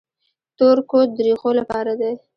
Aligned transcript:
تور 0.57 0.77
کود 0.89 1.07
د 1.15 1.17
ریښو 1.27 1.51
لپاره 1.59 1.91
دی. 1.99 2.13